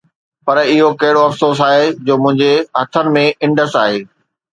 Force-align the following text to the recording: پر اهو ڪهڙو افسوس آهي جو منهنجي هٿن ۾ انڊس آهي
پر 0.45 0.57
اهو 0.69 0.87
ڪهڙو 1.01 1.21
افسوس 1.29 1.59
آهي 1.67 1.83
جو 2.07 2.15
منهنجي 2.23 2.49
هٿن 2.85 3.11
۾ 3.19 3.27
انڊس 3.45 3.77
آهي 3.83 4.01